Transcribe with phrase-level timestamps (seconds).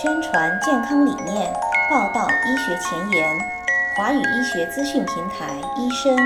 [0.00, 1.52] 宣传健康理念，
[1.90, 3.36] 报道医学前沿。
[3.96, 6.16] 华语医学资讯平台医生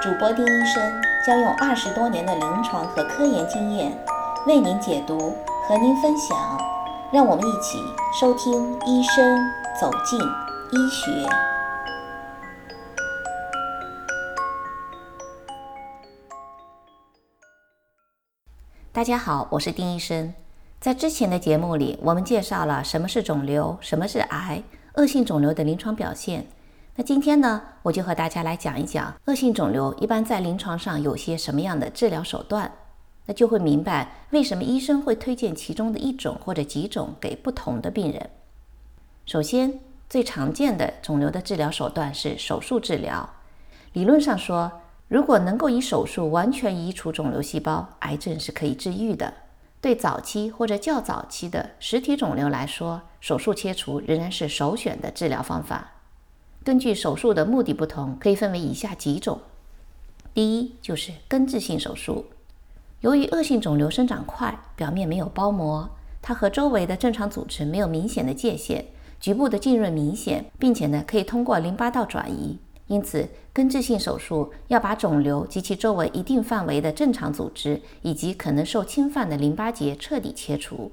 [0.00, 3.92] 主播丁医生将用二十多年的临床和科研经验
[4.46, 5.36] 为您解读，
[5.68, 6.34] 和您分享。
[7.12, 7.78] 让我们一起
[8.18, 9.38] 收听医生
[9.78, 11.28] 走进医学。
[18.90, 20.32] 大家好，我是丁医生。
[20.80, 24.62] 在之前的节目里，我们介绍了什么是肿瘤，什么是癌，
[24.94, 26.46] 恶性肿瘤的临床表现。
[26.94, 32.70] 那今天呢，我就和大家来讲一讲恶性肿瘤一般在临床上有些什么样的治疗手段。
[33.26, 38.30] 那就会明白为什么医生会推荐其中的一种或者几种给不同的病人。
[39.26, 43.28] 首先，最常见的肿瘤的治疗手段是手术治疗。
[43.94, 44.70] 理论上说，
[45.08, 49.34] 如果能够以手术完全移除肿瘤细胞，癌症是可以治愈的。
[49.80, 55.92] 对早期或者较早期的实体肿瘤来说，手术切除仍然是首选的治疗方法。
[56.64, 59.40] 根据手术的目的不同，可以分为以下几种。
[60.34, 62.26] 第一就是根治性手术。
[63.00, 65.88] 由于恶性肿瘤生长快，表面没有包膜，
[66.20, 68.84] 它和周围的正常组织没有明显的界限，
[69.20, 72.58] 局部的浸润明显，并且呢可以通过淋巴道转移。
[72.88, 80.90] 因此，根治性手术要把肿瘤及其周围一定范围的正常组织以及可能受侵犯的淋巴结彻底切除。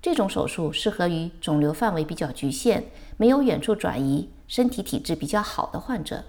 [0.00, 2.84] 这种手术适合于肿瘤范围比较局限、
[3.16, 6.24] 没有远处转移、身体体质比较好的患者。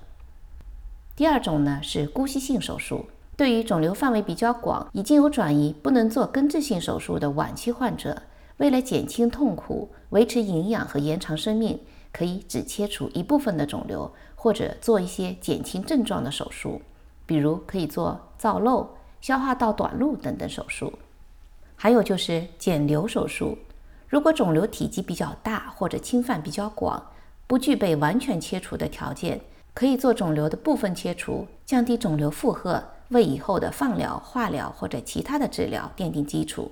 [1.16, 3.06] 第二种呢是姑息性手术，
[3.38, 8.24] 对于肿瘤范围比较广、已经有转移、不能做根治性手术的晚期患者，
[8.58, 11.80] 为了减轻痛苦、维持营养和延长生命。
[12.18, 16.82] 可以只切除一部分的肿瘤，或者做一些减轻症状的手术，
[17.28, 18.88] 比如可以做造瘘、
[19.22, 20.92] 消化道短路等等手术。
[21.76, 23.56] 还有就是减瘤手术，
[24.08, 27.12] 如果肿瘤体积比较大或者侵犯比较广，
[27.46, 29.40] 不具备完全切除的条件，
[29.76, 36.72] 可以做肿瘤的部分切除，降低肿瘤负荷，为以后的放疗、化疗或者其他的治疗奠定基础。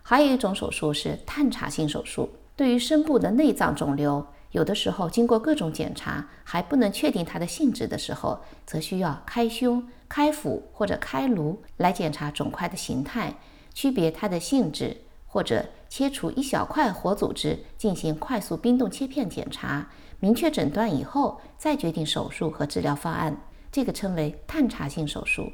[0.00, 4.24] 还有一种手术是探查性手术，对于深部的内脏肿瘤。
[4.52, 13.36] 有的时候，经过各种检查还不能确定它的性质的时候，则需要开胸、开腹或者开颅来检查肿块的形态，
[13.72, 14.96] 区别它的性质，
[15.26, 19.88] 或者切除一小块活组织进行快速冰冻切片检查，
[20.18, 23.40] 明确诊断以后再决定手术和治疗方案，
[23.70, 25.52] 这个称为探查性手术。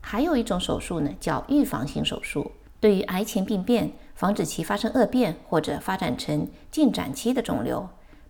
[0.00, 3.90] 还有一种手术呢，叫预防性手术，对于癌前病变。
[4.16, 7.86] 防止其发生恶变或者发展成进展期的肿瘤，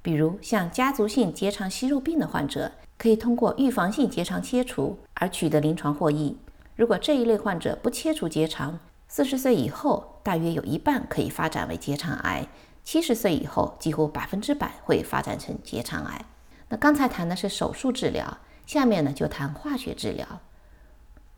[0.06, 6.39] 比如像家族性结肠息肉病的患者，可以通过预防性结肠切除而取得临床获益。
[6.77, 8.78] 如果这一类患者不切除结肠，
[9.09, 12.47] 四十岁以后大约有一半可以发展为结肠癌，
[12.84, 16.25] 七十岁以后几乎百分之百会发展成结肠癌。
[16.69, 20.25] 那刚才谈的是手术治疗，下面呢就谈化学治疗。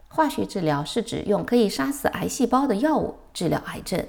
[0.08, 4.06] 化学治疗是指用可以杀死癌细胞的药物治疗癌症。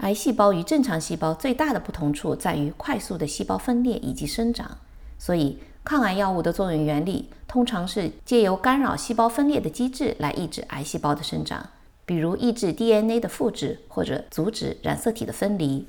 [0.00, 4.78] 癌细胞与正常细胞最大的不同处在于快速的细胞分裂以及生长，
[5.18, 11.68] 所以抗癌药物的作用原理通常是借由干扰细胞分裂的机制来抑制癌细胞的生长，
[12.06, 15.86] 比如抑制 DNA 的复制或者阻止染色体的分离。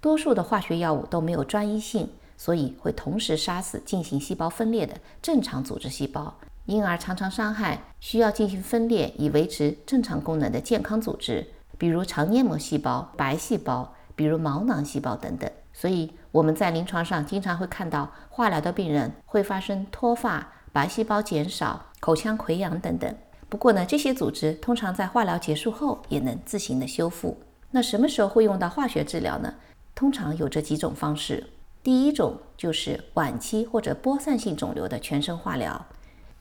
[0.00, 6.32] 多数的化学药物都没有专一性，所以会同时杀死进行细胞分裂的正常组织细胞，
[6.66, 11.44] 因而常常伤害需要进行分裂以维持正常功能的健康组织。
[11.78, 15.50] 比如肠黏膜细胞、白细胞，比如毛囊细胞等等。
[15.72, 23.14] 所以我们在临床上经常会看到化疗的病人会发生脱发、白细胞减少、口腔溃疡等等。
[23.48, 27.38] 不过呢，这些组织通常在化疗结束后也能自行的修复。
[27.70, 29.54] 那什么时候会用到化学治疗呢？
[29.94, 31.46] 通常有这几种方式。
[31.82, 35.86] 第一种就是晚期或者播散性肿瘤的全身化疗。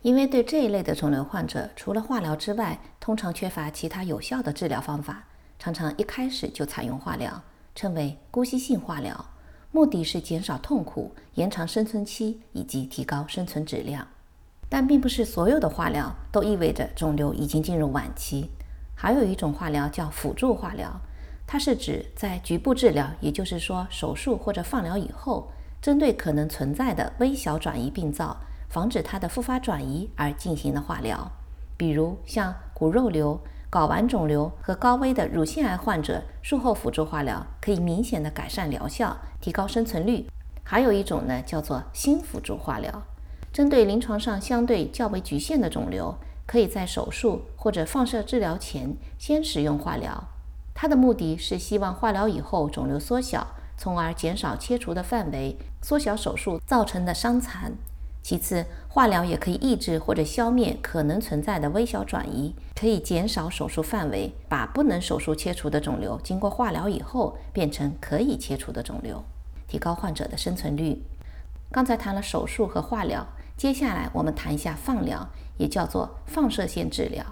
[0.03, 5.23] 因为对这一类的肿瘤患者，除了化疗之外，通常缺乏其他有效的治疗方法，
[5.57, 7.41] 常常一开始就采用化疗，
[7.73, 9.25] 称为姑息性化疗，
[9.71, 14.07] 目的是减少痛苦、延长生存期以及提高生存质量。
[14.69, 18.49] 但并不是所有的化疗都意味着肿瘤已经进入晚期。
[18.95, 20.91] 还有一种化疗叫辅助化疗，
[21.45, 25.51] 它是指在局部治疗，也就是说手术或者放疗以后，
[25.81, 28.37] 针对可能存在的微小转移病灶。
[28.69, 31.31] 防止它的复发转移而进行的化疗，
[31.75, 33.39] 比如像骨肉瘤、
[33.71, 40.27] 睾丸肿瘤和高危的乳腺癌患者，术后辅助化疗可以明显的改善疗效，提高生存率。
[40.63, 43.03] 还有一种呢，叫做新辅助化疗，
[43.53, 46.15] 针对临床上相对较为局限的肿瘤，
[46.45, 50.25] 可以在手术或者放射治疗前先使用化疗。
[50.73, 53.47] 它的目的是希望化疗以后肿瘤缩小，
[53.77, 57.73] 从而减少切除的范围，缩小手术造成的伤残。
[58.27, 69.23] 其次，化疗也可以抑制或者消灭可能存在的微小转移，可以减少手术范围，把不能手术切除的肿瘤经过化疗以后变成可以切除的肿瘤，
[69.65, 71.01] 提高患者的生存率。
[71.71, 73.25] 刚才谈了手术和化疗，
[73.55, 75.25] 接下来我们谈一下放疗，
[75.55, 77.25] 也叫做放射线治疗。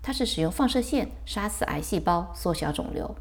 [0.00, 3.14] 它是使用放射线杀死癌细胞，缩小肿瘤。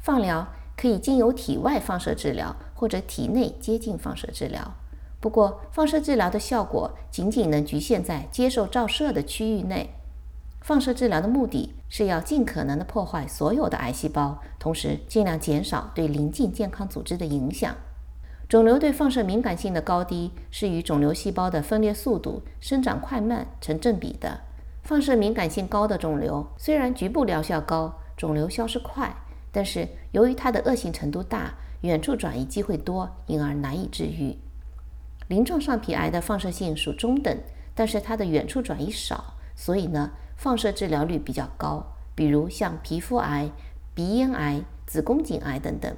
[0.00, 0.46] 放疗
[0.76, 4.74] 可以经由体外放射治疗或者体内接近放射治疗。
[5.20, 9.90] 不过，放射治疗的效果仅仅能局限在接受照射的区域内。
[10.62, 17.74] 放射治疗的目的是要尽可能的破坏所有的癌细胞，同时尽量减少对邻近健康组织的影响。
[18.48, 24.40] 肿瘤对放射敏感性的高低是与肿瘤细胞的分裂速度、生长快慢成正比的。
[24.82, 29.14] 放射敏感性高的肿瘤虽然局部疗效高，肿瘤消失快，
[29.52, 34.36] 但是由于它的恶性程度大，远处转移机会多，因而难以治愈。
[35.30, 37.38] 鳞状上皮癌的放射性属中等，
[37.72, 41.86] 但是它的远处转移少，所以呢，放射治疗率比较高。
[42.16, 43.48] 比如像皮肤癌、
[43.94, 45.94] 鼻咽癌、子宫颈癌等等。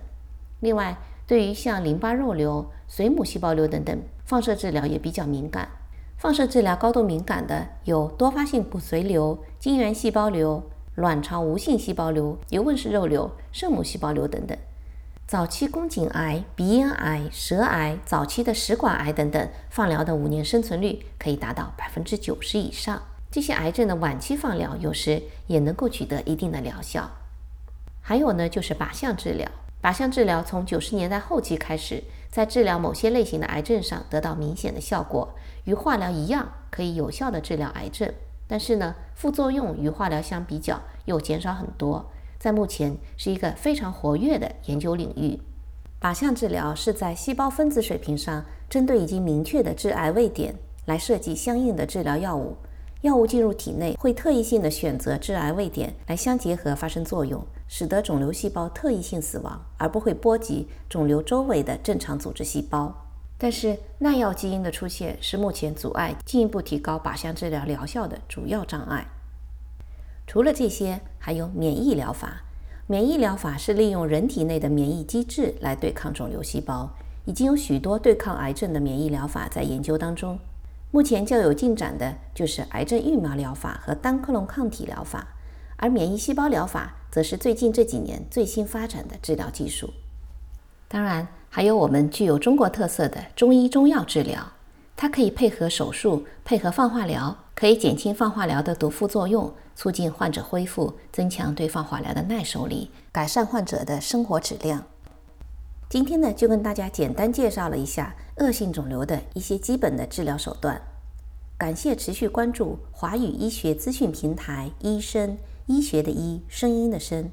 [0.60, 5.66] 另外，对于像淋巴肉瘤、髓母细胞瘤等等，放射治疗也比较敏感。
[6.18, 10.62] 放射治疗高度敏感的有多发性骨髓瘤、精原细胞瘤、
[10.96, 14.54] 卵巢无性细胞瘤、尤问氏肉瘤、圣母细胞瘤等等。
[15.32, 23.00] 早期宫颈癌、鼻咽癌、舌癌、早期的食管癌等等，放疗的五年生存率可以达到百分之九十以上。
[23.30, 27.10] 这些癌症的晚期放疗有时也能够取得一定的疗效。
[28.02, 29.50] 还有呢，就是靶向治疗。
[29.82, 35.34] 靶向治疗从九十年代后期开始，在治疗某些类型的癌症上得到明显的效果，
[35.64, 38.12] 与化疗一样，可以有效的治疗癌症。
[38.46, 42.11] 但是呢，副作用与化疗相比较又减少很多。
[42.42, 45.38] 在目前是一个非常活跃的研究领域。
[46.00, 50.52] 靶向治疗是在细胞分子水平上，针对已经明确的致癌位点
[50.86, 52.56] 来设计相应的治疗药物。
[53.02, 62.92] 药物进入体内会特异性的选择致癌位点来相结合发生作用，使得肿瘤细胞特异性死亡，而不会波及肿瘤周围的正常组织细胞。
[63.38, 69.06] 但是耐药基因的出现是目前阻碍进一步提高靶向治疗疗效的主要障碍。
[70.32, 72.40] 除了这些，还有免疫疗法。
[72.86, 76.88] 免疫疗法是利用人体内的免疫机制来对抗肿瘤细胞。
[77.26, 80.38] 已经有许多对抗癌症的免疫疗法在研究当中。
[80.90, 85.28] 目前较有进展的就是癌症疫苗疗法和单克隆抗体疗法，
[85.76, 89.92] 而免疫细胞疗法则是最近这几年最新发展的治疗技术。
[90.88, 94.42] 当然，还有我们具有中国特色的中医中药治疗，
[94.96, 97.36] 它可以配合手术，配合放化疗。
[97.62, 104.82] 可以减轻放化疗的毒副作用，促进患者恢复，增强对放化疗的耐受力，改善患者的生活质量。
[105.88, 110.82] 今天呢，就跟大家简单介绍了一下恶性肿瘤的一些基本的治疗手段。
[111.56, 117.30] 感谢持续关注华语医学资讯平台“医生医学”的医声音的声，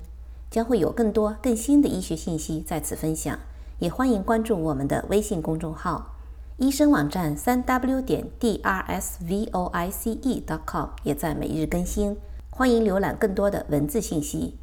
[0.51, 3.39] 将会有更多更新的医学信息在此分享。
[3.79, 6.19] 也欢迎关注我们的微信公众号。
[6.59, 12.17] 医生网站三 w 点 d r s v o i c e dot com 也在每日更新，
[12.50, 14.57] 欢迎浏览更多的文字信息。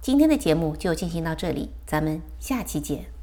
[0.00, 3.15] 今天的节目就进行到这里，咱们下期见。